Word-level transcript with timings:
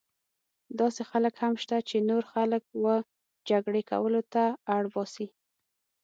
داسې 0.79 1.01
خلک 1.11 1.33
هم 1.43 1.53
شته 1.63 1.77
چې 1.89 1.97
نور 2.09 2.23
خلک 2.33 2.63
وه 2.83 2.95
جګړې 3.49 3.81
کولو 3.91 4.21
ته 4.33 4.43
اړ 4.75 4.83
باسي. 4.93 5.27